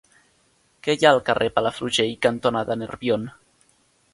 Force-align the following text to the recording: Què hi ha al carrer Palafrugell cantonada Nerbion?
Què 0.87 0.95
hi 0.99 1.05
ha 1.05 1.11
al 1.17 1.21
carrer 1.27 1.49
Palafrugell 1.57 2.15
cantonada 2.27 2.79
Nerbion? 2.81 3.29